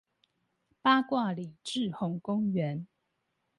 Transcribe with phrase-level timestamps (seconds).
[0.81, 2.87] 八卦里滯洪公園